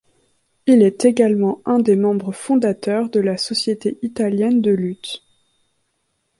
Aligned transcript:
Il 0.65 0.81
est 0.81 1.05
également 1.05 1.61
un 1.63 1.77
des 1.77 1.95
membres 1.95 2.31
fondateurs 2.31 3.07
de 3.11 3.19
la 3.19 3.37
Société 3.37 3.99
italienne 4.01 4.59
de 4.59 4.71
luth. 4.71 5.21